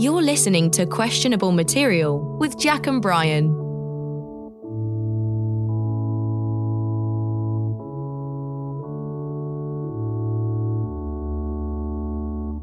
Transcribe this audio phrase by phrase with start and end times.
[0.00, 3.48] You're listening to Questionable Material with Jack and Brian.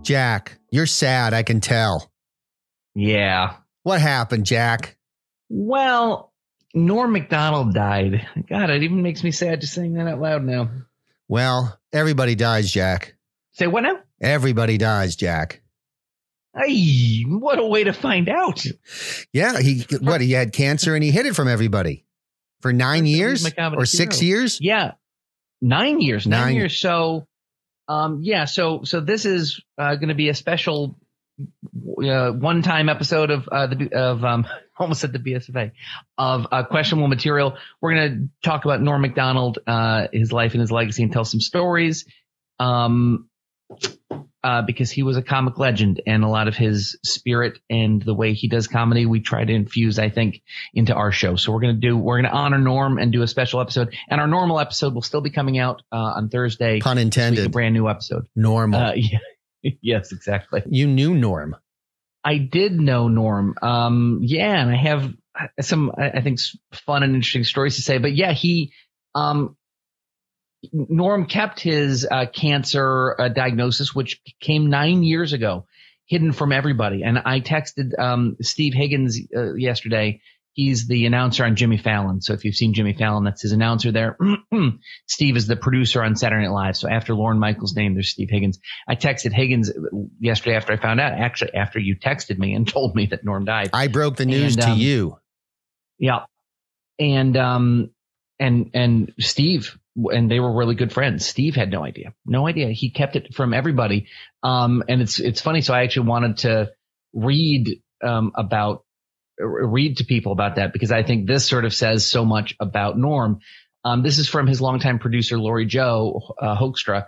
[0.01, 2.09] Jack, you're sad, I can tell.
[2.93, 3.55] Yeah.
[3.83, 4.95] What happened, Jack?
[5.49, 6.31] Well,
[6.73, 8.25] Norm Macdonald died.
[8.47, 10.69] God, it even makes me sad just saying that out loud now.
[11.27, 13.17] Well, everybody dies, Jack.
[13.51, 13.99] Say what now?
[14.21, 15.61] Everybody dies, Jack.
[16.57, 18.65] Hey, what a way to find out.
[19.33, 22.05] Yeah, he what he had cancer and he hid it from everybody
[22.61, 24.39] for nine years or six hero.
[24.39, 24.59] years.
[24.61, 24.93] Yeah.
[25.61, 26.25] Nine years.
[26.27, 26.55] Nine, Nine.
[26.55, 26.77] years.
[26.77, 27.27] So
[27.87, 30.97] um yeah, so so this is uh gonna be a special
[32.01, 35.71] uh, one time episode of uh the of um almost at the BSFA
[36.17, 37.57] of uh questionable material.
[37.81, 41.41] We're gonna talk about Norm Macdonald, uh his life and his legacy and tell some
[41.41, 42.05] stories.
[42.59, 43.29] Um
[44.45, 48.13] uh, because he was a comic legend and a lot of his spirit and the
[48.13, 50.43] way he does comedy, we try to infuse, I think,
[50.75, 51.35] into our show.
[51.35, 53.97] So we're going to do, we're going to honor Norm and do a special episode.
[54.07, 56.79] And our normal episode will still be coming out uh, on Thursday.
[56.79, 58.27] Pun intended week, a brand new episode.
[58.35, 58.79] Normal.
[58.79, 59.71] Uh, yeah.
[59.81, 60.61] yes, exactly.
[60.67, 61.55] you knew Norm.
[62.23, 63.55] I did know Norm.
[63.63, 65.11] Um, yeah, and I have
[65.59, 66.37] some, I I think,
[66.71, 67.97] fun and interesting stories to say.
[67.97, 68.73] But yeah, he,
[69.15, 69.57] um,
[70.71, 75.65] Norm kept his uh, cancer uh, diagnosis, which came nine years ago,
[76.05, 77.03] hidden from everybody.
[77.03, 80.21] And I texted um, Steve Higgins uh, yesterday.
[80.53, 82.21] He's the announcer on Jimmy Fallon.
[82.21, 84.17] So if you've seen Jimmy Fallon, that's his announcer there.
[85.07, 86.77] Steve is the producer on Saturday Night Live.
[86.77, 88.59] So after Lorne Michaels' name, there's Steve Higgins.
[88.87, 89.69] I texted Higgins
[90.17, 93.43] yesterday after I found out, actually after you texted me and told me that Norm
[93.43, 93.71] died.
[93.73, 95.17] I broke the news And, to um, you.
[95.99, 96.21] Yeah.
[96.99, 97.89] And um
[98.39, 101.25] and and Steve and they were really good friends.
[101.25, 102.13] Steve had no idea.
[102.25, 102.69] No idea.
[102.69, 104.07] He kept it from everybody.
[104.43, 106.71] Um and it's it's funny so I actually wanted to
[107.13, 108.83] read um about
[109.39, 112.97] read to people about that because I think this sort of says so much about
[112.97, 113.39] Norm.
[113.83, 117.05] Um this is from his longtime producer Lori Jo uh, Hoekstra.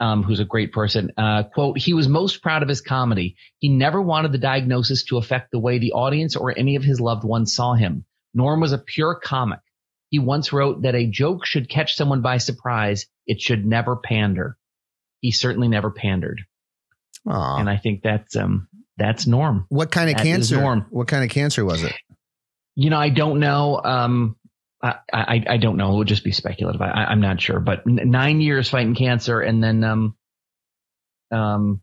[0.00, 1.12] Um, who's a great person.
[1.16, 3.36] Uh, quote, he was most proud of his comedy.
[3.60, 7.00] He never wanted the diagnosis to affect the way the audience or any of his
[7.00, 8.04] loved ones saw him.
[8.34, 9.60] Norm was a pure comic.
[10.14, 13.06] He once wrote that a joke should catch someone by surprise.
[13.26, 14.56] It should never pander.
[15.20, 16.42] He certainly never pandered.
[17.28, 17.56] Aw.
[17.56, 19.66] And I think that's, um, that's Norm.
[19.70, 20.60] what kind of that cancer?
[20.60, 20.86] Norm.
[20.90, 21.92] What kind of cancer was it?
[22.76, 23.80] You know, I don't know.
[23.82, 24.36] Um,
[24.80, 25.94] I, I, I don't know.
[25.94, 26.80] It would just be speculative.
[26.80, 30.16] I, I'm not sure, but n- nine years fighting cancer and then, um,
[31.32, 31.80] um,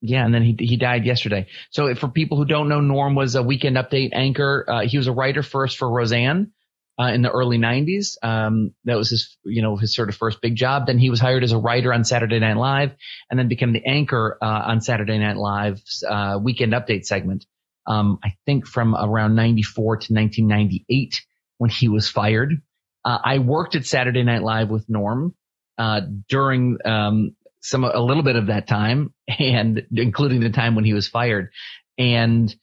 [0.00, 1.48] yeah, and then he he died yesterday.
[1.70, 4.64] So for people who don't know, Norm was a Weekend Update anchor.
[4.68, 6.52] Uh, he was a writer first for Roseanne
[7.00, 8.16] uh, in the early '90s.
[8.22, 10.86] Um, that was his you know his sort of first big job.
[10.86, 12.92] Then he was hired as a writer on Saturday Night Live,
[13.30, 17.46] and then became the anchor uh, on Saturday Night Live's uh, Weekend Update segment.
[17.86, 21.22] Um, I think from around '94 to 1998
[21.58, 22.60] when he was fired.
[23.04, 25.34] Uh, I worked at Saturday Night Live with Norm
[25.76, 30.84] uh, during um, some a little bit of that time, and including the time when
[30.84, 31.50] he was fired.
[31.98, 32.54] And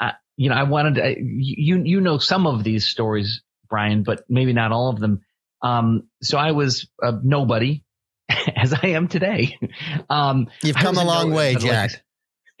[0.00, 4.24] uh, you know, I wanted to, you you know some of these stories, Brian, but
[4.28, 5.20] maybe not all of them.
[5.62, 7.84] Um, so I was a nobody,
[8.56, 9.58] as I am today.
[10.10, 12.04] Um, You've come a long way, like- Jack.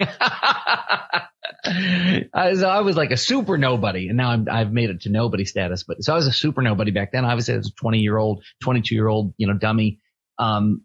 [1.66, 5.10] I was, I was like a super nobody, and now I'm, I've made it to
[5.10, 5.82] nobody status.
[5.84, 7.24] But so I was a super nobody back then.
[7.24, 10.00] Obviously, I was a 20 year old, 22 year old, you know, dummy,
[10.38, 10.82] um,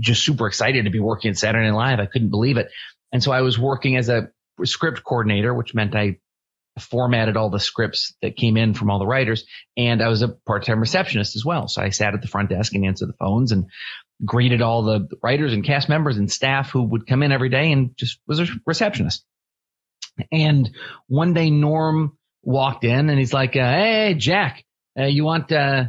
[0.00, 2.00] just super excited to be working at Saturday Night Live.
[2.00, 2.68] I couldn't believe it,
[3.12, 4.28] and so I was working as a
[4.64, 6.18] script coordinator, which meant I
[6.78, 9.44] formatted all the scripts that came in from all the writers,
[9.76, 11.68] and I was a part time receptionist as well.
[11.68, 13.66] So I sat at the front desk and answered the phones and
[14.24, 17.72] greeted all the writers and cast members and staff who would come in every day
[17.72, 19.24] and just was a receptionist.
[20.30, 20.70] And
[21.06, 24.64] one day Norm walked in and he's like, uh, Hey, Jack,
[24.98, 25.84] uh, you want, uh,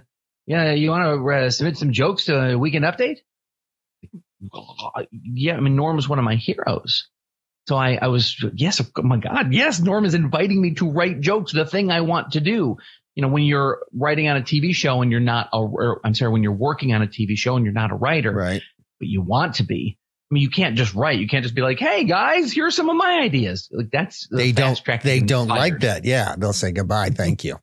[0.46, 3.18] yeah, you want to uh, submit some jokes to a weekend update?
[5.12, 5.56] Yeah.
[5.56, 7.08] I mean, Norm was one of my heroes.
[7.68, 11.22] So I, I was, yes, oh my God, yes, Norm is inviting me to write
[11.22, 12.78] jokes, the thing I want to do.
[13.16, 16.14] You know, when you're writing on a TV show and you're not, a, or, I'm
[16.14, 18.62] sorry, when you're working on a TV show and you're not a writer, Right.
[19.00, 19.98] but you want to be.
[20.32, 21.20] I mean, you can't just write.
[21.20, 24.52] You can't just be like, "Hey guys, here's some of my ideas." Like that's They
[24.52, 24.82] don't.
[25.04, 26.06] They don't like that.
[26.06, 27.10] Yeah, they'll say goodbye.
[27.12, 27.60] Thank you.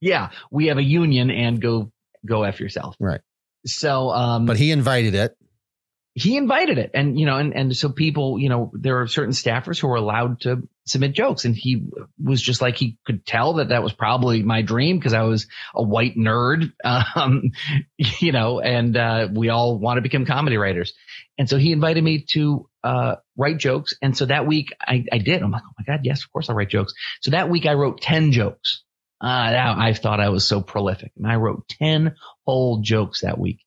[0.00, 1.90] Yeah, we have a union, and go
[2.24, 2.94] go f yourself.
[3.00, 3.20] Right.
[3.66, 5.36] So, um, But he invited it.
[6.14, 6.90] He invited it.
[6.94, 9.96] And you know and, and so people you know there are certain staffers who are
[9.96, 11.44] allowed to submit jokes.
[11.44, 11.86] And he
[12.22, 15.46] was just like he could tell that that was probably my dream because i was
[15.74, 16.72] a white nerd
[17.14, 17.52] um,
[17.96, 20.92] you know and uh, we all want to become comedy writers.
[21.38, 23.94] And so he invited me to uh, write jokes.
[24.02, 25.42] And so that week I, I did.
[25.42, 26.92] I'm like oh my god yes of course i'll write jokes.
[27.20, 28.82] So that week i wrote 10 jokes.
[29.22, 31.12] Uh, I thought I was so prolific.
[31.18, 32.14] And I wrote 10
[32.46, 33.60] whole jokes that week.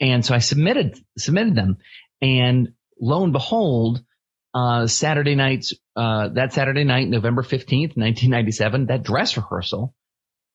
[0.00, 1.78] And so I submitted submitted them,
[2.22, 2.68] and
[3.00, 4.02] lo and behold,
[4.54, 9.94] uh, Saturday nights uh, that Saturday night, November fifteenth, nineteen ninety seven, that dress rehearsal,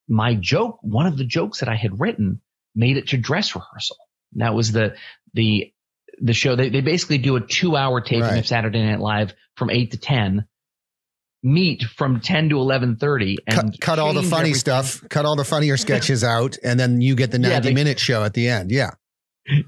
[0.08, 2.42] my joke, one of the jokes that I had written,
[2.76, 3.98] made it to dress rehearsal.
[4.34, 4.96] That was the
[5.34, 5.74] the
[6.22, 6.56] the show.
[6.56, 8.38] They they basically do a two hour taping Right.
[8.40, 10.46] of Saturday Night Live from eight to ten.
[11.46, 14.56] Meet from ten to eleven thirty, and Cut, cut all the funny everything.
[14.60, 17.74] stuff, cut all the funnier sketches out, and then you get the Yeah, 90 they-
[17.76, 18.72] minute show at the end.
[18.72, 18.92] Yeah.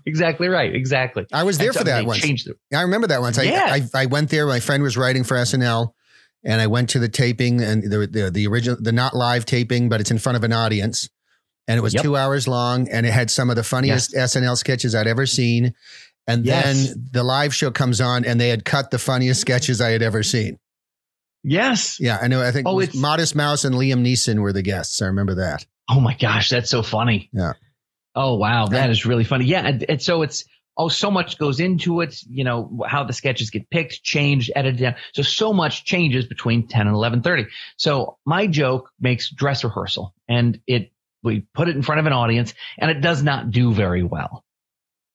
[0.06, 0.74] Exactly right.
[0.74, 1.26] Exactly.
[1.34, 2.22] I was there And so for that they once.
[2.22, 2.58] Changed it.
[2.74, 3.38] I remember that once.
[3.38, 3.68] I, Yeah.
[3.70, 4.46] I I went there.
[4.48, 5.94] My friend was writing for SNL,
[6.44, 9.90] and I went to the taping and the the, the original, the not live taping,
[9.90, 11.10] but it's in front of an audience,
[11.68, 12.04] and it was Yep.
[12.04, 15.74] two hours long, and it had some of the funniest SNL sketches I'd ever seen.
[16.28, 16.76] And then
[17.12, 20.24] the live show comes on, and they had cut the funniest sketches I had ever
[20.24, 20.58] seen.
[21.44, 22.00] Yes.
[22.00, 22.42] Yeah, I know.
[22.42, 25.02] I think Oh, Modest Mouse and Liam Neeson were the guests.
[25.02, 25.66] I remember that.
[25.88, 27.30] Oh my gosh, that's so funny.
[27.32, 27.54] Yeah.
[28.16, 29.46] Oh wow, that is really funny.
[29.46, 30.46] Yeah, and, and so it's
[30.78, 32.16] oh so much goes into it.
[32.30, 34.96] You know how the sketches get picked, changed, edited down.
[35.14, 37.48] So so much changes between ten and eleven thirty.
[37.78, 40.92] So my joke makes dress rehearsal, and it
[41.24, 44.44] we put it in front of an audience, and it does not do very well.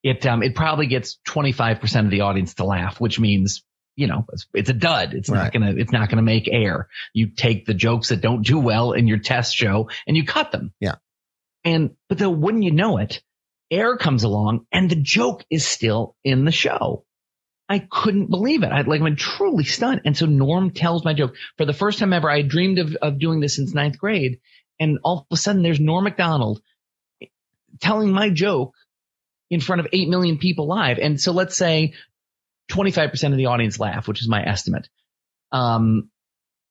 [0.02, 3.62] It um it probably gets twenty five percent of the audience to laugh, which means
[3.96, 5.14] you know it's, it's a dud.
[5.14, 5.44] It's Right.
[5.44, 6.88] not gonna it's not gonna make air.
[7.12, 10.52] You take the jokes that don't do well in your test show and you cut
[10.52, 10.72] them.
[10.80, 10.96] Yeah.
[11.64, 13.22] And but then wouldn't you know it,
[13.70, 17.04] air comes along and the joke is still in the show.
[17.68, 18.72] I couldn't believe it.
[18.72, 20.02] I like I'm truly stunned.
[20.04, 22.28] And so Norm tells my joke for the first time ever.
[22.28, 24.40] I dreamed of of doing this since ninth grade,
[24.80, 26.60] and all of a sudden there's Norm Macdonald
[27.80, 28.74] telling my joke
[29.50, 30.98] in front of eight million people live.
[30.98, 31.94] And so let's say
[32.70, 34.88] 25% of the audience laugh, which is my estimate.
[35.52, 36.10] Um,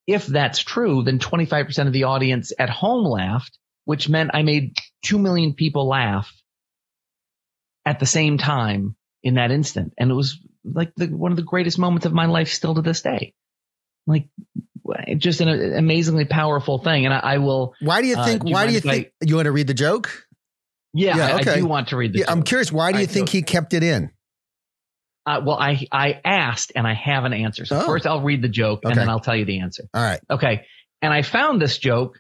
[0.07, 4.75] if that's true, then 25% of the audience at home laughed, which meant I made
[5.05, 6.31] 2 million people laugh
[7.85, 9.93] at the same time in that instant.
[9.97, 12.81] And it was like the, one of the greatest moments of my life still to
[12.81, 13.33] this day.
[14.07, 14.27] Like
[15.17, 17.05] just an amazingly powerful thing.
[17.05, 18.43] And I, I will, Why do you Uh, think?
[18.43, 20.25] do you why do you if I- think you want to read the joke?
[20.93, 21.55] yeah, Yeah, I, I okay.
[21.59, 22.71] do want to read the Yeah, I'm curious.
[22.71, 24.11] Why do you think so- he kept it in?
[25.25, 27.65] Uh, well, I, I asked and I have an answer.
[27.65, 27.85] So Oh.
[27.85, 29.83] first I'll read the joke and then I'll tell you the answer.
[29.93, 30.19] All right.
[30.29, 30.65] Okay.
[31.03, 32.19] And I found this joke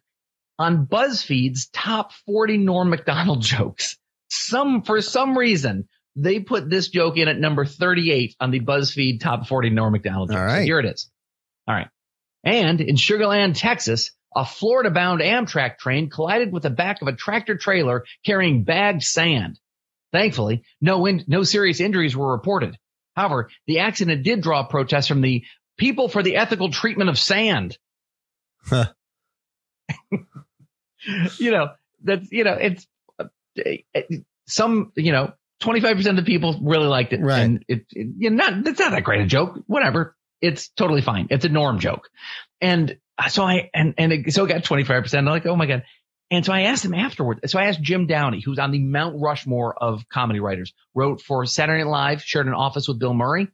[0.59, 3.97] on BuzzFeed's top 40 Norm Macdonald jokes.
[4.29, 9.21] Some, for some reason, they put this joke in at number 38 on the BuzzFeed
[9.21, 10.53] top 40 Norm Macdonald All jokes.
[10.53, 11.09] So here it is.
[11.67, 11.87] All right.
[12.43, 17.07] And in Sugar Land, Texas, a Florida bound Amtrak train collided with the back of
[17.07, 19.59] a tractor trailer carrying bagged sand.
[20.11, 22.77] Thankfully, no, in, no serious injuries were reported.
[23.15, 25.43] However, the accident did draw protests from the
[25.77, 27.77] people for the ethical treatment of sand.
[28.65, 28.91] Huh.
[31.37, 31.69] you know,
[32.03, 32.87] that's, you know, it's
[34.47, 37.21] some, you know, 25% of the people really liked it.
[37.21, 37.39] Right.
[37.39, 39.59] And it, it you know, not, it's not that great a joke.
[39.67, 40.15] Whatever.
[40.41, 41.27] It's totally fine.
[41.31, 42.09] It's a norm joke.
[42.61, 42.97] And
[43.27, 45.17] so I, and, and it, so it got 25%.
[45.17, 45.83] I'm like, oh my God.
[46.31, 47.41] And so I asked him afterwards.
[47.51, 51.45] So I asked Jim Downey, who's on the Mount Rushmore of comedy writers, wrote for
[51.45, 53.49] Saturday Night Live, shared an office with Bill Murray,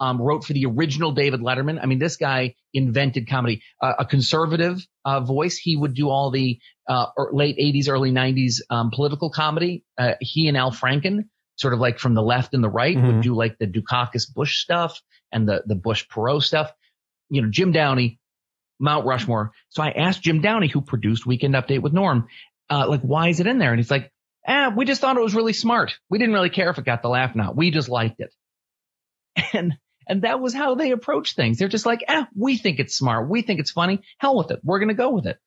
[0.00, 1.78] um, wrote for the original David Letterman.
[1.82, 3.62] I mean, this guy invented comedy.
[3.80, 5.56] Uh, a conservative uh, voice.
[5.56, 9.84] He would do all the uh, er- late 80s, early 90s um, political comedy.
[9.98, 11.24] Uh, he and Al Franken,
[11.56, 13.06] sort of like from the left and the right, Mhm.
[13.06, 15.00] would do like the Dukakis Bush stuff
[15.32, 16.70] and the, the Bush Perot stuff.
[17.30, 18.20] You know, Jim Downey,
[18.78, 19.52] Mount Rushmore.
[19.70, 22.28] So I asked Jim Downey, who produced Weekend Update with Norm,
[22.70, 23.70] uh, like, why is it in there?
[23.72, 24.12] And he's like,
[24.46, 25.94] ah, we just thought it was really smart.
[26.10, 27.56] We didn't really care if it got the laugh or not.
[27.56, 28.32] We just liked it.
[29.52, 29.74] And,
[30.06, 31.58] and that was how they approach things.
[31.58, 33.28] They're just like, ah, we think it's smart.
[33.28, 34.00] We think it's funny.
[34.18, 34.60] Hell with it.
[34.62, 35.38] We're going to go with it.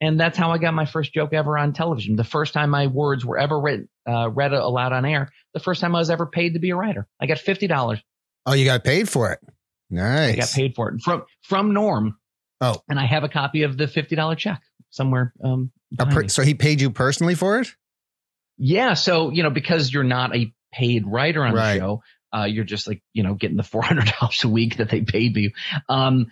[0.00, 2.16] And that's how I got my first joke ever on television.
[2.16, 5.30] The first time my words were ever read, uh, read aloud on air.
[5.54, 7.06] The first time I was ever paid to be a writer.
[7.20, 8.02] I got $50.
[8.44, 9.40] Oh, you got paid for it.
[9.88, 10.34] Nice.
[10.34, 12.18] I got paid for it from, from Norm.
[12.60, 12.76] Oh.
[12.88, 15.32] And I have a copy of the $50 check somewhere.
[15.42, 17.68] Um, per- so he paid you personally for it?
[18.58, 18.94] Yeah.
[18.94, 21.74] So, you know, because you're not a paid writer on Right.
[21.74, 22.02] the show,
[22.36, 25.50] uh, you're just like, you know, getting the $400 a week that they paid you.
[25.88, 26.26] Um,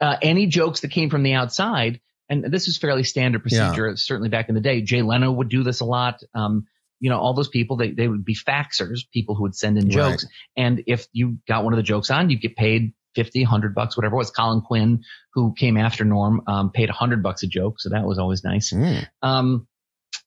[0.00, 3.66] uh, any jokes that came from the outside, and this is fairly standard Yeah.
[3.68, 4.80] procedure, certainly back in the day.
[4.82, 6.22] Jay Leno would do this a lot.
[6.34, 6.66] Um,
[7.00, 9.86] you know, all those people, they, they would be faxers, people who would send in
[9.86, 9.92] Right.
[9.92, 10.26] jokes.
[10.56, 13.96] And if you got one of the jokes on, you get paid 50, 100 bucks,
[13.96, 14.30] whatever it was.
[14.30, 15.02] Colin Quinn,
[15.34, 17.80] who came after Norm, um, paid 100 bucks a joke.
[17.80, 18.72] So that was always nice.
[18.72, 19.06] Mm.
[19.20, 19.66] Um,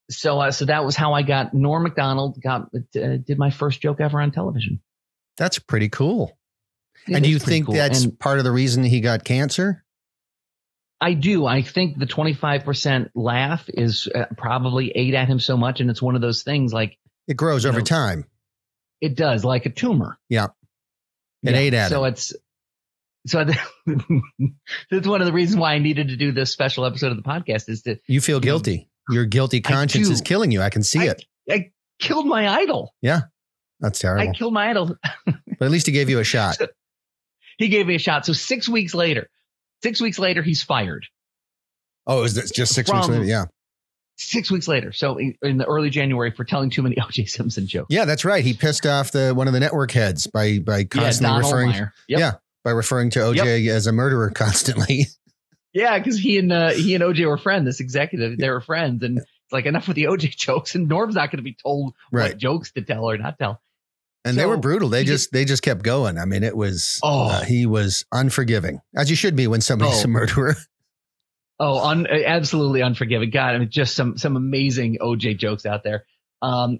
[0.09, 3.81] so, uh, so that was how I got Norm Macdonald got, uh, did my first
[3.81, 4.81] joke ever on television.
[5.37, 6.37] That's pretty cool.
[7.07, 7.75] It and do you think cool.
[7.75, 9.83] that's And part of the reason he got cancer?
[11.01, 11.45] I do.
[11.45, 15.81] I think the 25% laugh is uh, probably ate at him so much.
[15.81, 18.25] And it's one of those things like It grows over know, time.
[19.01, 20.17] it does, like a tumor.
[20.29, 20.47] Yeah.
[21.43, 21.89] It ate at him.
[21.89, 22.13] So him.
[22.13, 22.33] it's,
[23.27, 23.43] so
[24.89, 27.23] that's one of the reasons why I needed to do this special episode of the
[27.23, 28.89] podcast is to You feel guilty.
[29.09, 30.61] Your guilty conscience is killing you.
[30.61, 31.25] I can see I- it.
[31.49, 32.95] I killed my idol.
[33.79, 34.29] That's terrible.
[34.29, 34.95] I killed my idol.
[35.25, 36.57] but at least he gave you a shot.
[37.57, 38.25] He gave me a shot.
[38.25, 39.29] So six weeks later,
[39.83, 41.05] six weeks later, he's fired.
[42.07, 43.23] Oh, is was just six weeks later.
[43.23, 43.45] Yeah.
[44.17, 44.91] Six weeks later.
[44.93, 47.87] So in, in the early January for telling too many OJ Simpson jokes.
[47.89, 48.43] Yeah, that's right.
[48.43, 51.91] He pissed off the one of the network heads by by constantly Donald referring Yep.
[52.19, 52.31] Yeah.
[52.63, 55.07] by referring to OJ as a murderer constantly.
[55.73, 57.65] Yeah, because he and uh, he and OJ were friends.
[57.65, 60.75] This executive, they were friends, and it's like enough with the OJ jokes.
[60.75, 62.29] And Norm's not going to be told Right.
[62.31, 63.61] what jokes to tell or not tell.
[64.25, 64.89] And they were brutal.
[64.89, 66.17] They he just they just kept going.
[66.17, 67.29] I mean, it was Oh.
[67.29, 70.05] uh, he was unforgiving, as you should be when somebody's Oh.
[70.05, 70.55] a murderer.
[71.57, 73.29] Oh, un, absolutely unforgiving.
[73.29, 76.05] God, I mean, just some some amazing OJ jokes out there.
[76.41, 76.79] Um,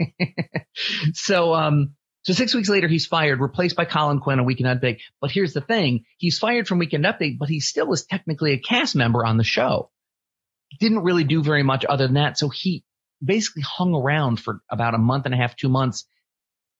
[1.12, 4.98] so um, so six weeks later, he's fired, replaced by Colin Quinn on Weekend Update.
[5.20, 8.58] But here's the thing: he's fired from Weekend Update, but he still is technically a
[8.58, 9.90] cast member on the show.
[10.80, 12.36] Didn't really do very much other than that.
[12.36, 12.82] So he
[13.24, 16.04] basically hung around for about a month and a half, two months,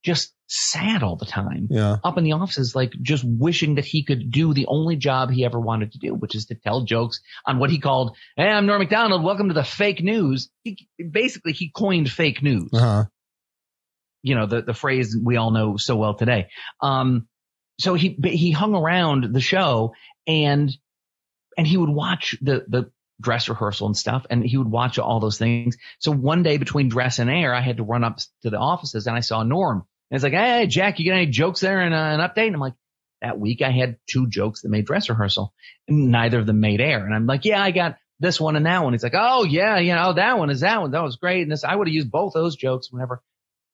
[0.06, 1.96] just sad all the time Yeah.
[2.04, 5.44] up in the offices, like just wishing that he could do the only job he
[5.44, 8.66] ever wanted to do, which is to tell jokes on what he called, Hey, I'm
[8.66, 9.24] Norm Macdonald.
[9.24, 10.48] Welcome to the fake news.
[10.62, 13.04] He, basically, he coined fake news, Uh huh.
[14.22, 16.48] you know, the, the phrase we all know so well today.
[16.80, 17.26] Um,
[17.80, 19.92] so he, he hung around the show
[20.28, 20.70] and,
[21.58, 24.24] and he would watch the, the dress rehearsal and stuff.
[24.30, 25.76] And he would watch all those things.
[25.98, 29.08] So one day between dress and air, I had to run up to the offices
[29.08, 29.84] and I saw Norm.
[30.10, 32.46] And it's like, hey, Jack, you got any jokes there and uh, an update?
[32.46, 32.74] And I'm like,
[33.22, 35.52] that week I had two jokes that made dress rehearsal,
[35.88, 37.04] and neither of them made air.
[37.04, 38.92] And I'm like, yeah, I got this one and that one.
[38.92, 40.90] He's like, oh yeah, you know that one is that one.
[40.92, 41.42] That was great.
[41.42, 43.22] And this, I would have used both those jokes whenever.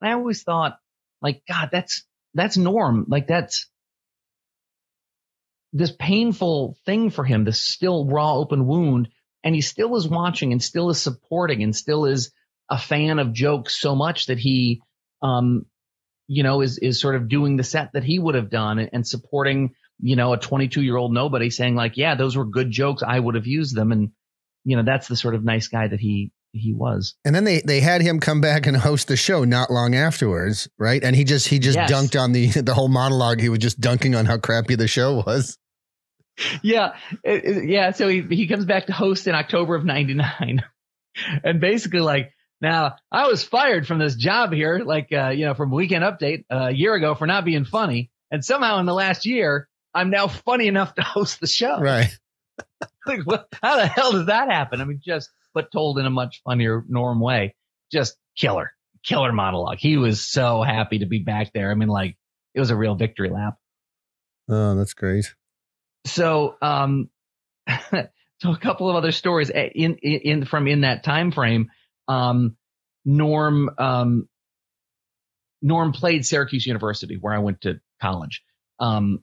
[0.01, 0.79] And I always thought,
[1.21, 3.07] like, God, that's that's Norm.
[3.09, 3.69] Like that's
[5.73, 9.09] this painful thing for him, this still raw open wound,
[9.45, 12.33] and he still is watching and still is supporting and still is
[12.69, 14.83] a fan of jokes so much that he
[15.23, 15.67] um
[16.37, 18.91] you know is is sort of doing the set that he would have done and,
[18.95, 22.71] and supporting you know a 22 year old nobody saying like yeah those were good
[22.71, 24.11] jokes i would have used them and
[24.65, 27.61] you know that's the sort of nice guy that he he was And then they
[27.61, 31.03] they had him come back and host the show not long afterwards, right?
[31.03, 31.91] And he just he just Yes.
[31.91, 33.41] dunked on the the whole monologue.
[33.41, 35.57] He was just dunking on how crappy the show was.
[36.63, 36.93] yeah
[37.25, 40.63] it- it- yeah so he, he comes back to host in october of 99
[41.45, 42.33] and basically like
[42.63, 46.45] now i was fired from this job here like uh, you know from weekend update
[46.51, 48.11] uh, a year ago for not being funny.
[48.31, 51.79] And somehow in the last year i'm now funny enough to host the show.
[51.79, 52.17] Right.
[53.07, 54.81] like, what, how the hell does that happen?
[54.81, 57.55] I mean just but told in a much funnier norm way.
[57.91, 58.73] Just killer.
[59.05, 59.79] Killer monologue.
[59.79, 61.71] He was so happy to be back there.
[61.71, 62.17] I mean like
[62.55, 63.57] it was a real victory lap.
[64.49, 65.35] Oh, that's great.
[66.07, 67.11] so um
[67.69, 71.71] so a couple of other stories eh, in in, in from in that time frame
[72.09, 72.57] um
[73.05, 74.29] norm um
[75.61, 78.43] norm played syracuse university where i went to college
[78.81, 79.23] um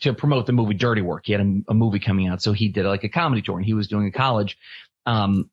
[0.00, 2.68] to promote the movie dirty work he had a, a movie coming out so he
[2.68, 4.56] did like a comedy tour and he was doing a college
[5.06, 5.50] um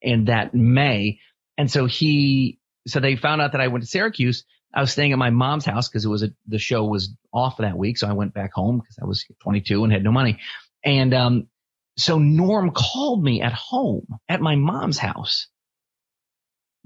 [0.00, 1.18] in that may
[1.58, 5.12] and so he so they found out that i went to syracuse I was staying
[5.12, 7.98] at my mom's house because it was a, the show was off that week.
[7.98, 10.38] So I went back home because I was 22 and had no money.
[10.84, 11.48] And, um,
[11.96, 15.48] so Norm called me at home at my mom's house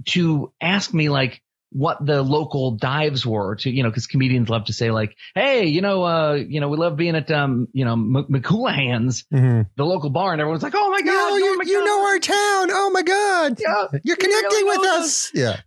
[0.06, 4.66] to ask me like what the local dives were to, you know, cause comedians love
[4.66, 7.84] to say like, Hey, you know, uh, you know, we love being at, um, you
[7.84, 9.62] know, M- McCoolahan's, Mm-hmm.
[9.76, 10.32] the local bar.
[10.32, 11.12] And everyone's like, Oh my God.
[11.32, 12.70] Oh, you, you know our town.
[12.70, 13.58] Oh my God.
[13.60, 13.86] Yeah.
[14.04, 15.30] You're He really connecting with us.
[15.34, 15.60] Yeah.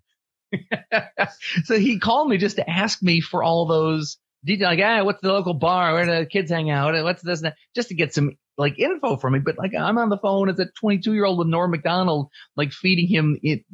[1.66, 5.22] so he called me just to ask me for all those details, like, ah, what's
[5.22, 5.94] the local bar?
[5.94, 6.96] Where do the kids hang out?
[6.96, 7.40] And What's this?
[7.40, 7.56] And that?
[7.76, 9.40] Just to get some like info from me.
[9.40, 12.72] But like, I'm on the phone as a 22 year old with Norm Macdonald, like
[12.72, 13.66] feeding him it,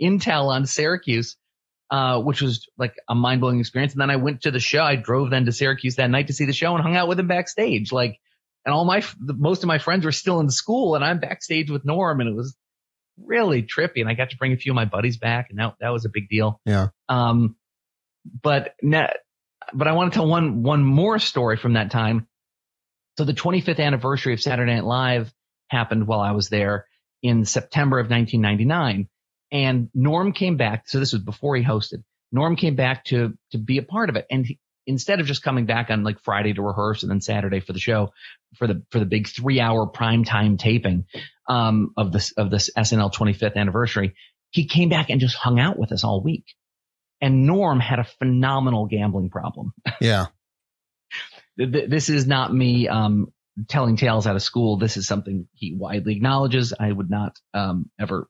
[0.00, 1.36] intel on Syracuse,
[1.90, 3.92] uh, which was like a mind blowing experience.
[3.92, 4.82] And then I went to the show.
[4.82, 7.18] I drove then to Syracuse that night to see the show and hung out with
[7.18, 7.92] him backstage.
[7.92, 8.18] Like,
[8.64, 11.84] and all my, most of my friends were still in school and I'm backstage with
[11.84, 12.56] Norm and it was,
[13.24, 14.00] really trippy.
[14.00, 16.04] And I got to bring a few of my buddies back, and that that was
[16.04, 16.60] a big deal.
[16.64, 16.88] Yeah.
[17.08, 17.56] Um,
[18.42, 19.12] but ne-
[19.72, 22.26] but I want to tell one one more story from that time.
[23.16, 25.32] So the 25th anniversary of Saturday Night Live
[25.68, 26.86] happened while I was there
[27.22, 29.08] in September of 1999,
[29.50, 30.88] and Norm came back.
[30.88, 32.02] So this was before he hosted.
[32.32, 35.42] Norm came back to to be a part of it, and he, instead of just
[35.42, 38.12] coming back on like Friday to rehearse and then Saturday for the show,
[38.56, 41.04] for the for the big three hour prime time taping
[41.48, 44.14] um, of this of this SNL 25th anniversary,
[44.50, 46.44] he came back and just hung out with us all week.
[47.20, 49.72] And Norm had a phenomenal gambling problem.
[50.00, 50.26] Yeah.
[51.56, 53.32] this is not me um,
[53.68, 54.76] telling tales out of school.
[54.76, 56.72] This is something he widely acknowledges.
[56.78, 58.28] I would not um, ever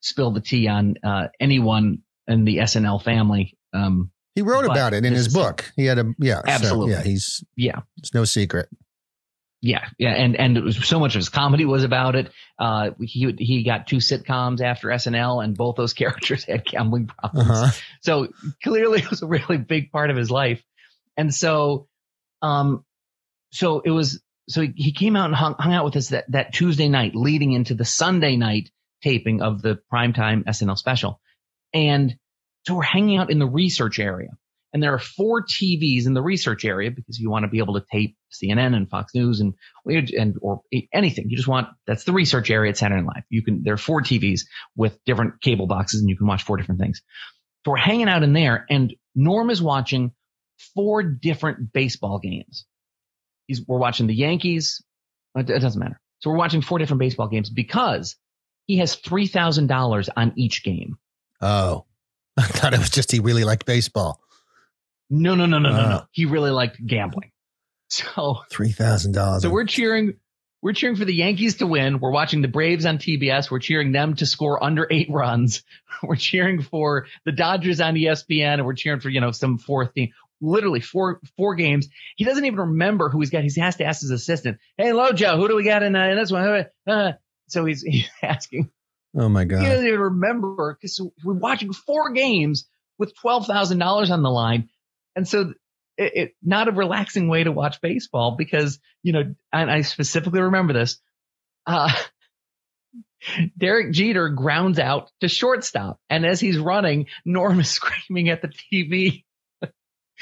[0.00, 3.56] spill the tea on uh, anyone in the SNL family.
[3.72, 5.70] Um, he wrote about it in his book.
[5.74, 6.92] He had a yeah, absolutely.
[6.92, 8.68] So, yeah, he's yeah, it's no secret.
[9.60, 12.30] Yeah, yeah, and and it was so much of his comedy was about it.
[12.60, 17.50] Uh, he he got two sitcoms after SNL, and both those characters had gambling problems.
[17.50, 17.70] Uh-huh.
[18.00, 18.28] So
[18.62, 20.62] clearly, it was a really big part of his life.
[21.16, 21.88] And so,
[22.40, 22.84] um,
[23.50, 24.22] so it was.
[24.48, 27.16] So he, he came out and hung, hung out with us that that Tuesday night,
[27.16, 28.70] leading into the Sunday night
[29.02, 31.20] taping of the primetime SNL special,
[31.72, 32.16] and
[32.66, 34.30] so we're hanging out in the research area.
[34.72, 37.80] And there are four TVs in the research area because you want to be able
[37.80, 39.54] to tape CNN and Fox News and
[39.86, 40.60] and or
[40.92, 41.30] anything.
[41.30, 43.24] You just want that's the research area at Saturday Night Live.
[43.30, 44.42] You can there are four TVs
[44.76, 47.00] with different cable boxes and you can watch four different things.
[47.64, 50.12] So we're hanging out in there, and Norm is watching
[50.74, 52.66] four different baseball games.
[53.46, 54.82] He's we're watching the Yankees.
[55.34, 55.98] It doesn't matter.
[56.18, 58.16] So we're watching four different baseball games because
[58.68, 60.98] he has three thousand dollars on each game.
[61.40, 61.86] Oh,
[62.36, 64.20] I thought it was just he really liked baseball.
[65.10, 65.96] No, no, no, no, no, no.
[65.96, 66.04] Uh.
[66.12, 67.32] He really liked gambling.
[67.90, 69.40] So three thousand dollars.
[69.40, 70.18] So we're cheering.
[70.60, 72.00] We're cheering for the Yankees to win.
[72.00, 73.50] We're watching the Braves on TBS.
[73.50, 75.62] We're cheering them to score under eight runs.
[76.02, 79.94] We're cheering for the Dodgers on ESPN, and we're cheering for you know some fourth
[79.94, 80.10] team.
[80.42, 81.88] Literally four four games.
[82.16, 83.42] He doesn't even remember who he's got.
[83.42, 86.16] He has to ask his assistant, "Hey, Lojo, who do we got in, uh, in
[86.18, 87.12] this one?" Uh,
[87.48, 88.70] so he's he's asking
[89.16, 89.60] Oh my god!
[89.60, 94.30] He doesn't even remember because we're watching four games with twelve thousand dollars on the
[94.30, 94.68] line,
[95.16, 95.54] and so
[95.96, 100.40] it, it, not a relaxing way to watch baseball because you know, and I specifically
[100.40, 101.00] remember this.
[101.66, 101.92] Uh,
[103.58, 108.48] Derek Jeter grounds out to shortstop, and as he's running, Norm is screaming at the
[108.48, 109.24] TV.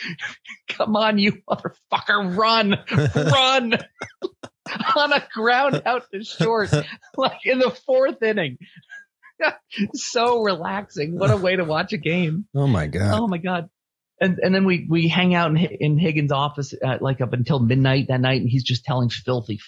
[0.68, 2.76] Come on, you motherfucker, run,
[3.14, 3.74] run
[4.96, 6.70] on a ground out to short,
[7.16, 8.58] like in the fourth inning.
[9.94, 11.18] so relaxing.
[11.18, 12.46] What a way to watch a game.
[12.54, 13.18] Oh my god.
[13.18, 13.68] Oh my god.
[14.20, 17.58] And and then we we hang out in in Higgins' office uh, like up until
[17.58, 19.60] midnight that night, and he's just telling filthy,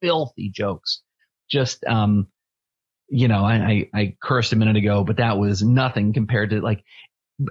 [0.00, 1.02] filthy jokes.
[1.50, 2.28] Just um,
[3.08, 6.60] you know, I, I I cursed a minute ago, but that was nothing compared to
[6.60, 6.84] like,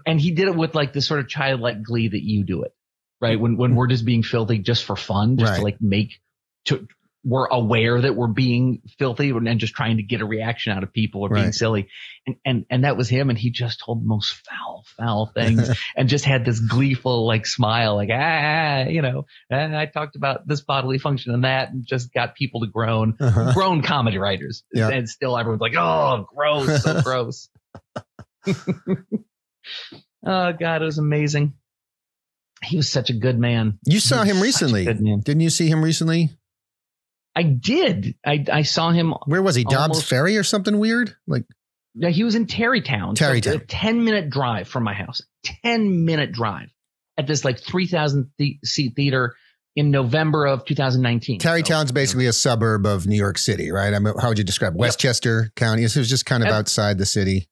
[0.05, 2.73] and he did it with like this sort of childlike glee that you do it,
[3.21, 3.39] right?
[3.39, 5.57] When when we're just being filthy just for fun, just right.
[5.57, 6.19] to like make
[6.65, 6.87] to
[7.25, 10.93] we're aware that we're being filthy and just trying to get a reaction out of
[10.93, 11.89] people or being silly.
[12.27, 13.31] And, and, and that was him.
[13.31, 15.67] And he just told the most foul, foul things
[15.97, 20.47] and just had this gleeful like smile, like, ah, you know, ah, I talked about
[20.47, 23.53] this bodily function and that and just got people to groan, uh-huh.
[23.55, 24.63] grown comedy writers.
[24.71, 24.89] Yeah.
[24.89, 27.49] And still everyone's like, oh, gross, so gross.
[30.25, 31.53] oh God, it was amazing.
[32.63, 33.79] He was such a good man.
[33.85, 34.85] You saw him recently.
[34.85, 36.29] Didn't you see him recently?
[37.35, 38.15] I did.
[38.25, 39.13] I, I saw him.
[39.25, 39.65] Where was he?
[39.65, 41.15] Dobbs Ferry or something weird?
[41.27, 41.43] Like,
[41.93, 43.15] yeah, he was in Tarrytown.
[43.15, 43.55] Tarrytown.
[43.55, 45.21] A 10 minute drive from my house.
[45.63, 46.69] 10 minute drive
[47.17, 49.35] at this like 3,000 th- seat theater
[49.75, 51.39] in November of 2019.
[51.39, 53.93] Tarrytown's so, basically a suburb of New York City, right?
[53.93, 55.55] I mean, how would you describe Westchester yep.
[55.55, 55.83] County?
[55.83, 57.49] It was just kind of outside the city.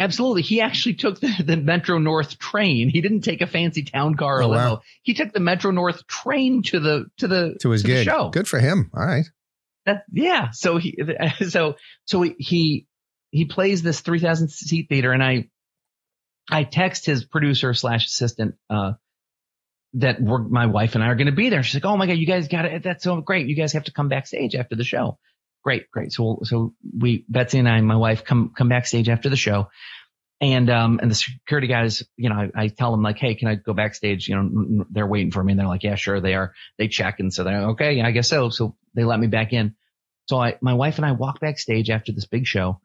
[0.00, 0.40] Absolutely.
[0.40, 2.88] He actually took the, the Metro North train.
[2.88, 4.70] He didn't take a fancy town car or oh, limo.
[4.70, 4.80] Wow.
[5.02, 8.06] He took the Metro North train to the to the to his to gig.
[8.06, 8.30] show.
[8.30, 8.90] Good for him.
[8.94, 9.26] All right.
[9.84, 10.50] That, yeah.
[10.52, 10.98] So he
[11.48, 12.86] so so he
[13.30, 15.50] he plays this 3000 seat theater and I
[16.50, 18.92] I text his producer slash assistant uh
[19.94, 21.62] that we're, my wife and I are going to be there.
[21.62, 22.82] She's like, "Oh my god, you guys got it!
[22.84, 23.48] That's so great!
[23.48, 25.18] You guys have to come backstage after the show."
[25.62, 26.12] Great, great.
[26.12, 29.68] So, so we, Betsy and I, my wife, come come backstage after the show,
[30.40, 33.48] and um, and the security guys, you know, I, I, tell them like, hey, can
[33.48, 34.26] I go backstage?
[34.26, 36.54] You know, they're waiting for me, and they're like, yeah, sure, they are.
[36.78, 38.48] They check, and so they're okay, yeah, I guess so.
[38.48, 39.74] So they let me back in.
[40.28, 42.80] So I, my wife and I walk backstage after this big show,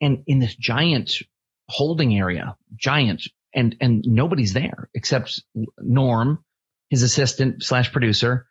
[0.00, 1.22] and in this giant
[1.70, 3.22] holding area, giant,
[3.54, 5.42] and and nobody's there except
[5.78, 6.44] Norm,
[6.90, 8.46] his assistant slash producer,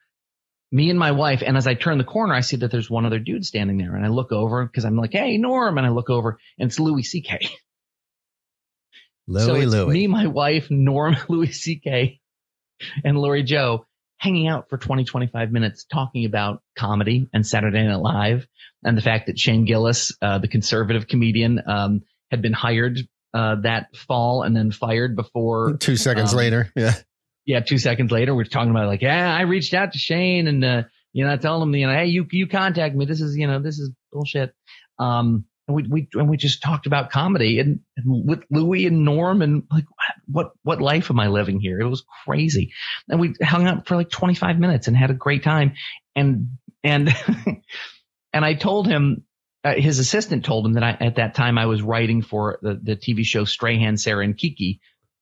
[0.72, 3.06] me and my wife, and as I turn the corner, I see that there's one
[3.06, 5.90] other dude standing there, and I look over because I'm like, "Hey, Norm," and I
[5.90, 7.50] look over, and it's Louis C.K.
[9.28, 9.94] Louis, so it's Louis.
[9.94, 12.20] me, my wife, Norm, Louis C.K.,
[13.04, 13.86] and Lori Jo
[14.20, 18.48] hanging out for 20, 25 minutes talking about comedy and Saturday Night Live
[18.84, 23.00] and the fact that Shane Gillis, uh, the conservative comedian, um, had been hired
[23.34, 25.78] uh, that fall and then fired before.
[25.78, 26.72] Two seconds um, later.
[26.76, 26.94] Yeah.
[27.50, 30.64] Yeah, two seconds later, we're talking about like, yeah, I reached out to Shane and
[30.64, 30.84] uh,
[31.14, 33.06] you know, I told him, you know, hey, you you contact me.
[33.06, 34.54] This is you know, this is bullshit.
[35.00, 39.04] Um, and we we and we just talked about comedy and, and with Louis and
[39.04, 39.86] Norm and like
[40.28, 41.80] what what life am I living here?
[41.80, 42.72] It was crazy,
[43.08, 45.74] and we hung out for like 25 minutes and had a great time,
[46.16, 46.52] and
[46.84, 47.10] and
[48.32, 49.24] and I told him.
[49.62, 52.80] Uh, his assistant told him that I, at that time I was writing for the,
[52.82, 54.80] the TV show Strahan, Sara, and Keke,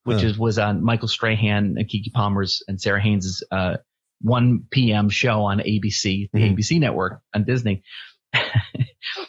[0.08, 0.28] which Huh.
[0.28, 3.78] is was on Michael Strahan and Keke Palmer's and Sara Haines's uh,
[4.22, 5.10] 1 p.m.
[5.10, 6.56] show on ABC, the Mhm.
[6.56, 7.84] ABC network on Disney.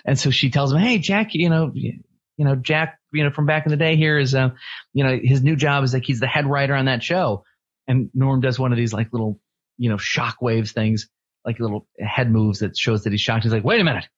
[0.04, 2.00] and so she tells him, "Hey, Jack, you know, you
[2.38, 4.50] know, Jack, you know, from back in the day here is, uh,
[4.94, 7.44] you know, his new job is like he's the head writer on that show."
[7.86, 9.40] And Norm does one of these like little,
[9.76, 11.08] you know, shock waves things,
[11.44, 13.44] like little head moves that shows that he's shocked.
[13.44, 14.08] He's like, "Wait a minute,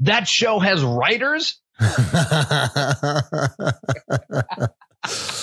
[0.00, 1.60] that show has writers."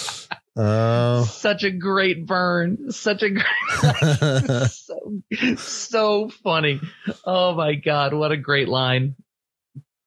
[0.58, 1.24] oh.
[1.26, 2.92] Such a great burn.
[2.92, 5.22] Such a great, so
[5.58, 6.82] so funny.
[7.26, 9.16] Oh my god, what a great line.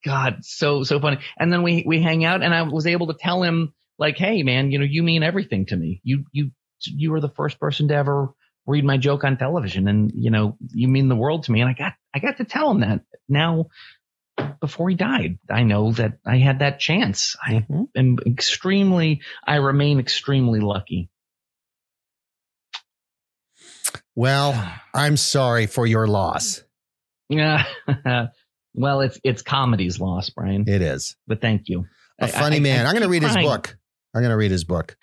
[0.05, 1.19] God, so so funny.
[1.39, 4.43] And then we we hang out and I was able to tell him like, "Hey
[4.43, 6.01] man, you know, you mean everything to me.
[6.05, 6.51] You you
[6.85, 8.31] you were the first person to ever
[8.67, 11.71] read my joke on television and you know, you mean the world to me." And
[11.71, 13.01] I got I got to tell him that.
[13.29, 13.67] Now
[14.61, 17.37] before he died, I know that I had that chance.
[17.45, 17.89] I Mhm.
[17.97, 21.11] am extremely I remain extremely lucky.
[24.15, 24.53] Well,
[24.95, 26.63] I'm sorry for your loss.
[27.29, 27.65] Yeah.
[28.75, 30.65] well, it's it's comedy's loss, Brian.
[30.69, 31.17] It is.
[31.27, 31.87] But thank you.
[32.19, 32.87] A funny I- man.
[32.87, 33.77] I I'm going to read his book.
[34.15, 34.97] I'm going to read his book.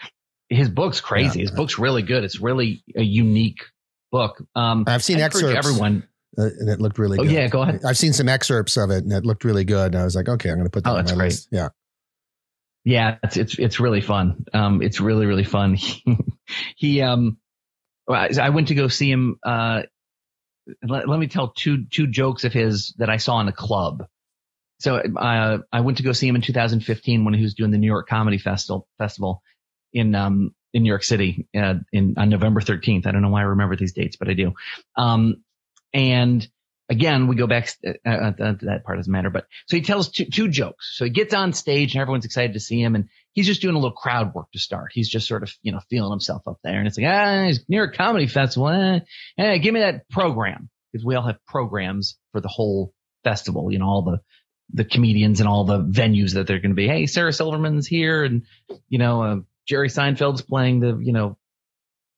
[0.49, 1.39] His book's crazy.
[1.39, 1.43] Yeah.
[1.43, 2.23] His book's really good.
[2.23, 3.63] It's really a unique
[4.11, 4.41] book.
[4.55, 5.55] Um, I've seen I excerpts.
[5.57, 6.07] Everyone.
[6.37, 7.25] Uh, and it looked really good.
[7.25, 7.33] Oh good.
[7.33, 7.81] yeah, go ahead.
[7.85, 9.93] I've seen some excerpts of it and it looked really good.
[9.93, 11.17] And I was like, okay, I'm going to put that Oh, my great.
[11.17, 11.47] list.
[11.51, 11.69] Yeah.
[12.85, 14.45] Yeah, it's it's it's really fun.
[14.53, 15.77] Um, it's really really fun.
[16.77, 17.37] he um,
[18.09, 19.37] I I went to go see him.
[19.43, 19.81] Uh,
[20.83, 24.05] let, let me tell two two jokes of his that I saw in a club.
[24.79, 27.77] So uh, I went to go see him in 2015 when he was doing the
[27.77, 29.41] New York Comedy Festival festival
[29.91, 33.05] in um in New York City uh, in on November 13th.
[33.05, 34.53] I don't know why I remember these dates, but I do.
[34.95, 35.43] Um,
[35.97, 36.47] and
[36.89, 37.69] again, we go back.
[37.85, 38.31] Uh, uh,
[38.61, 39.29] that part doesn't matter.
[39.29, 40.93] But so he tells two, two jokes.
[40.95, 43.75] So he gets on stage and everyone's excited to see him, and he's just doing
[43.75, 44.91] a little crowd work to start.
[44.93, 47.59] He's just sort of you know feeling himself up there, and it's like ah, it's
[47.67, 48.69] New York Comedy Festival.
[48.69, 48.99] Eh,
[49.37, 53.71] eh, give me that program because we all have programs for the whole festival.
[53.71, 54.21] You know, all the
[54.73, 56.87] the comedians and all the venues that they're going to be.
[56.87, 58.43] Hey, Sarah Silverman's here, and
[58.87, 61.37] you know uh, Jerry Seinfeld's playing the you know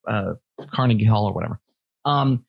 [0.08, 0.34] uh,
[0.74, 1.60] Carnegie Hall or whatever.
[2.06, 2.46] Um,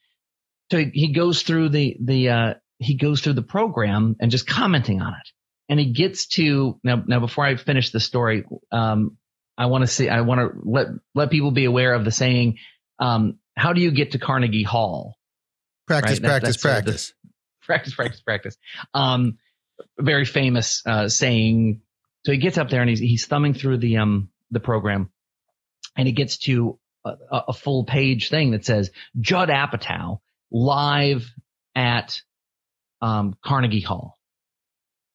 [0.71, 4.47] so he, he goes through the the uh, he goes through the program and just
[4.47, 5.29] commenting on it,
[5.69, 7.03] and he gets to now.
[7.07, 9.17] Now, before I finish the story, um,
[9.59, 10.09] I want to see.
[10.09, 12.59] I want to let let people be aware of the saying.
[12.99, 15.17] Um, how do you get to Carnegie Hall?
[15.87, 17.13] Practice, Right, that- practice, sort of the- practice.
[17.63, 18.57] practice, practice, practice.
[18.95, 19.39] Um,
[19.99, 21.81] very famous uh, saying.
[22.27, 25.11] So he gets up there and he's he's thumbing through the um the program,
[25.97, 31.27] and he gets to a, a a full page thing that says Judd Apatow live
[31.75, 32.21] at
[33.03, 34.19] um, Carnegie Hall,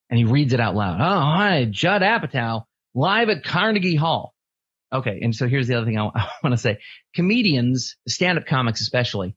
[0.10, 1.00] and he reads it out loud.
[1.02, 4.34] Oh, hi, Judd Apatow live at Carnegie Hall.
[4.92, 6.04] Okay, and so here's the other thing I,
[6.44, 6.80] want to say:
[7.14, 9.36] comedians, stand-up comics especially,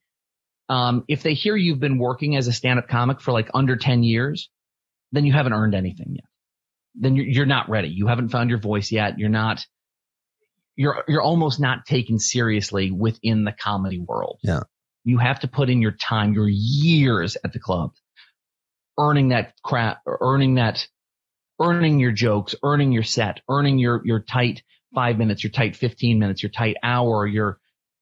[0.68, 4.02] um, if they hear you've been working as a stand-up comic for like under 10
[4.02, 4.50] years,
[5.12, 6.24] then you haven't earned anything yet.
[6.94, 7.88] Then you're, you're not ready.
[7.88, 9.18] You haven't found your voice yet.
[9.18, 9.64] You're not,
[10.76, 14.38] you're, you're almost not taken seriously within the comedy world.
[14.42, 14.60] Yeah.
[15.04, 17.92] You have to put in your time, your years at the club,
[18.98, 20.86] earning that crap, earning that,
[21.60, 24.62] earning your jokes, earning your set, earning your, your tight
[24.94, 27.58] five minutes, your tight 15 minutes, your tight hour, your,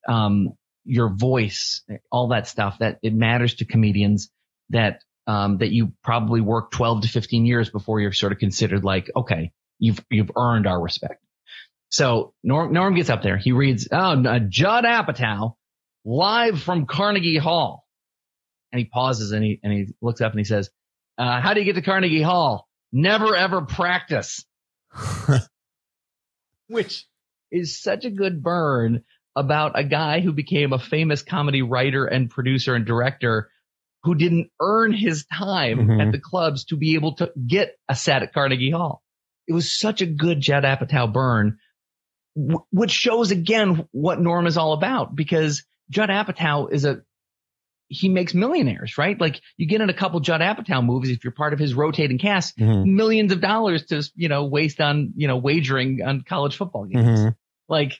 [0.07, 0.53] um,
[0.85, 4.29] your voice, all that stuff that it matters to comedians
[4.69, 8.83] that, um, that you probably work 12 to 15 years before you're sort of considered
[8.83, 11.21] like, okay, you've, you've earned our respect.
[11.89, 13.37] So Norm, Norm gets up there.
[13.37, 15.55] He reads, oh, Judd Apatow
[16.07, 17.85] live from Carnegie Hall.
[18.71, 20.69] And he pauses and he, and he looks up and he says,
[21.17, 22.67] uh, how do you get to Carnegie Hall?
[22.93, 24.45] Never ever practice
[26.67, 27.05] which
[27.51, 29.03] is such a good burn
[29.35, 33.49] about a guy who became a famous comedy writer and producer and director
[34.03, 36.05] who didn't earn his time Mhm.
[36.07, 39.03] at the clubs to be able to get a set at Carnegie Hall.
[39.47, 41.57] It was such a good Judd Apatow burn,
[42.35, 47.01] wh- which shows again what Norm is all about because Judd Apatow is a
[47.89, 49.19] he makes millionaires, right?
[49.19, 52.17] Like you get in a couple Judd Apatow movies if you're part of his rotating
[52.17, 52.85] cast, Mhm.
[52.85, 57.07] millions of dollars to you know waste on you know wagering on college football games.
[57.19, 57.35] Mhm.
[57.69, 57.93] Like,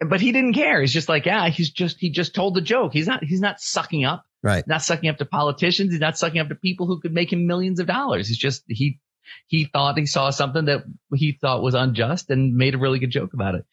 [0.00, 0.80] but he didn't care.
[0.80, 2.92] He's just like, yeah, he's just he just told the joke.
[2.92, 4.66] He's not he's not sucking up, Right.
[4.66, 5.92] not sucking up to politicians.
[5.92, 8.26] He's not sucking up to people who could make him millions of dollars.
[8.26, 8.98] He's just he
[9.46, 10.82] he thought he saw something that
[11.14, 13.64] he thought was unjust and made a really good joke about it.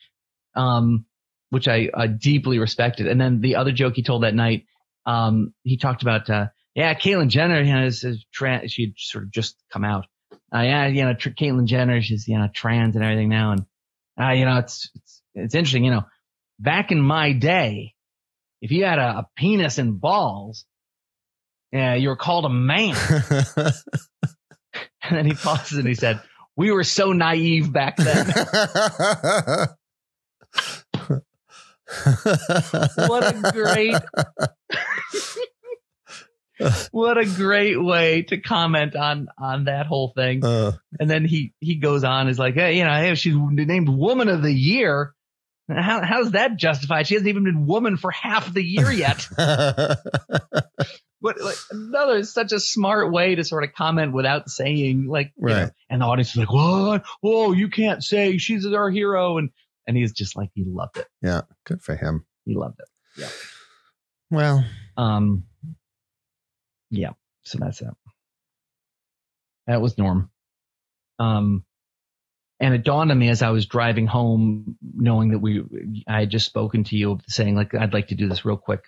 [0.56, 1.06] Um,
[1.50, 3.08] which I, I deeply respected.
[3.08, 4.66] And then the other joke he told that night,
[5.06, 8.94] um, he talked about, uh, yeah, Caitlyn Jenner, you know, is, is trans, she had
[8.98, 10.06] sort of just come out.
[10.54, 13.54] Uh, yeah, you know, tr- Caitlyn Jenner, she's, you know, trans and everything now.
[13.54, 13.66] And,
[14.20, 16.06] uh, you know, it's, it's, it's interesting, you know,
[16.60, 17.94] back in my day,
[18.62, 20.66] if you had a, a penis and balls,
[21.72, 22.96] yeah, you were called a man.
[25.02, 26.22] And then he pauses and he said,
[26.56, 28.28] we were so naive back then.
[33.08, 33.96] what a great
[36.92, 40.44] what a great way to comment on on that whole thing.
[40.44, 43.90] Uh, and then he he goes on is like hey you know hey, she's named
[43.90, 45.14] woman of the year.
[45.70, 47.08] How how's that justified?
[47.08, 49.28] She hasn't even been woman for half the year yet.
[51.22, 55.48] But like another such a smart way to sort of comment without saying like you
[55.48, 55.72] know, Right.
[55.90, 57.04] and the audience is like what?
[57.22, 59.38] Oh you can't say she's our hero.
[59.38, 59.50] And
[59.90, 62.26] and he's just like he loved it yeah, good for him.
[62.46, 62.88] he loved it
[63.22, 63.30] Yeah.
[64.32, 64.64] Well,
[64.96, 65.44] Um,
[66.92, 67.12] yeah.
[67.44, 67.90] So that's it.
[69.68, 70.30] That was Norm.
[71.18, 71.66] Um,
[72.60, 75.64] and it dawned on me as I was driving home, knowing that we,
[76.08, 78.84] I had just spoken to you, saying like I'd like to do this real quick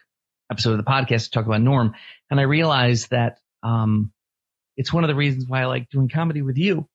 [0.51, 1.93] episode of the podcast to talk about Norm,
[2.29, 4.11] and I realized that um,
[4.77, 6.87] it's one of the reasons why I like doing comedy with you.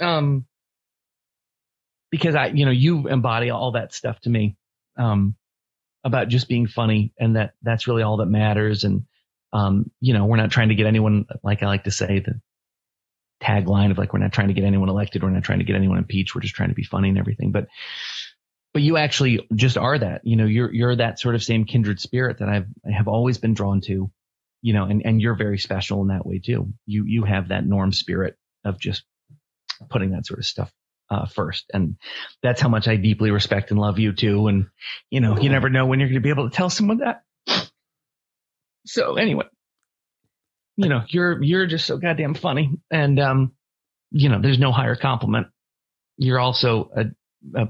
[0.00, 0.46] Um,
[2.10, 4.56] because I, you know, you embody all that stuff to me.
[4.96, 5.36] Um,
[6.02, 8.84] about just being funny and that that's really all that matters.
[8.84, 9.04] And
[9.52, 12.40] um you know we're not trying to get anyone like i like to say the
[13.42, 15.22] tagline of like we're not trying to get anyone elected.
[15.22, 16.34] We're not trying to get anyone impeached.
[16.34, 17.52] We're just trying to be funny and everything.
[17.52, 17.68] But
[18.72, 22.00] but you actually just are that you know you're you're that sort of same kindred
[22.00, 24.12] spirit that i've i have always been drawn to
[24.62, 26.68] you know and and you're very special in that way too.
[26.86, 29.02] You you have that norm spirit of just
[29.88, 30.70] putting that sort of stuff
[31.10, 31.96] uh, first and
[32.42, 34.66] that's how much i deeply respect and love you too and
[35.10, 37.22] you know, you never know when you're going to be able to tell someone that.
[38.86, 39.46] So anyway,
[40.76, 43.52] you know, you're you're just so goddamn funny, and um,
[44.10, 45.48] you know, there's no higher compliment.
[46.16, 47.04] You're also a
[47.54, 47.68] a,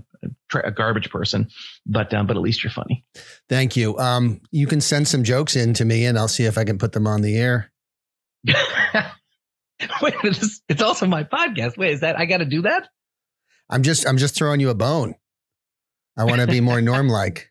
[0.65, 1.49] a, garbage person,
[1.87, 3.05] but um, but at least you're funny.
[3.49, 3.99] thank you.
[3.99, 6.79] Um, you can send some jokes in to me, and I'll see if I can
[6.79, 7.73] put them on the air.
[10.03, 11.77] Wait, it's, it's also my podcast.
[11.79, 12.89] Wait, is that I got to do that?
[13.71, 15.15] I'm just, I'm just throwing you a bone.
[16.17, 17.51] I want to be more norm like.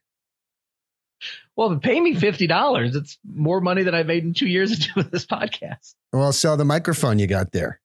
[1.55, 2.95] Well, but pay me fifty dollars.
[2.95, 5.93] It's more money than I made in two years of doing this podcast.
[6.13, 7.81] Well, sell the microphone you got there.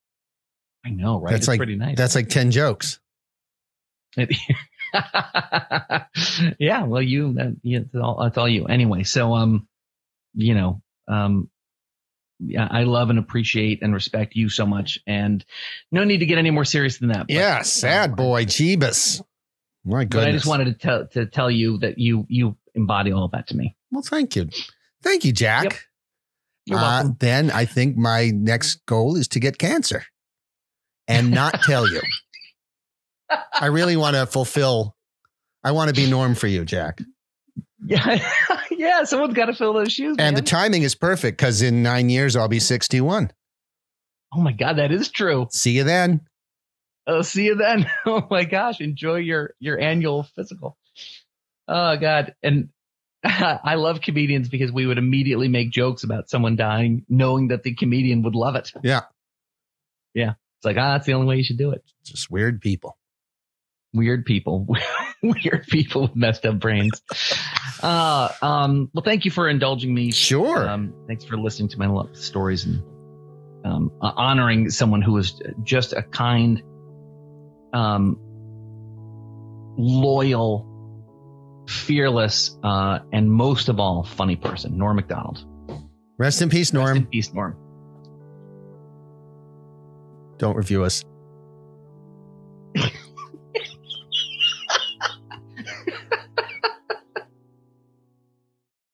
[0.87, 1.31] I know, right?
[1.31, 1.97] That's it's like- pretty nice.
[1.97, 3.01] That's like ten jokes.
[6.59, 8.66] Yeah, well, you, that, yeah, that's all, that's all you.
[8.66, 9.66] Anyway, so, um,
[10.35, 11.51] you know, um,
[12.59, 15.44] I love and appreciate and respect you so much, and
[15.92, 17.27] no need to get any more serious than that.
[17.29, 19.23] but- Yeah, sad boy, Jeebus.
[19.85, 20.29] My But.
[20.29, 23.57] I just wanted to tell to tell you that you you embody all that to
[23.57, 23.77] me.
[23.90, 24.49] Well, thank you,
[25.03, 25.64] thank you, Jack.
[25.64, 25.75] Yep.
[26.66, 27.16] You're Uh, welcome.
[27.20, 30.05] then I think my next goal is to get cancer
[31.07, 32.01] and not tell you.
[33.53, 34.97] I really want to fulfill.
[35.62, 37.01] I want to be norm for you, Jack.
[37.87, 38.27] Yeah,
[38.85, 39.05] yeah.
[39.05, 40.16] Someone's got to fill those shoes.
[40.18, 43.31] And the timing is perfect because in nine years I'll be sixty-one.
[44.35, 45.47] oh my god, that is true.
[45.51, 46.20] See you then.
[47.07, 47.87] I'll see you then.
[48.07, 50.77] Oh my gosh, enjoy your your annual physical.
[51.68, 52.68] Oh god, and
[53.25, 57.75] I love comedians because we would immediately make jokes about someone dying, knowing that the
[57.75, 58.73] comedian would love it.
[58.83, 59.03] Yeah.
[60.12, 60.33] yeah.
[60.59, 61.83] It's like ah, that's the only way you should do it.
[62.05, 62.99] Just weird people.
[63.94, 64.66] Weird people,
[65.23, 67.01] weird people with messed up brains.
[67.85, 70.11] Uh, um, well, thank you for indulging me.
[70.11, 70.66] Sure.
[70.66, 72.83] Um, thanks for listening to my love stories and
[73.64, 76.62] um, uh, honoring someone who was just a kind,
[77.75, 78.16] um,
[79.77, 80.66] loyal,
[81.68, 85.44] fearless, uh, and most of all, funny person, Norm Macdonald.
[86.16, 87.07] Rest in peace, Rest in Norm.
[87.07, 87.57] peace, Norm.
[90.38, 91.05] Don't review us.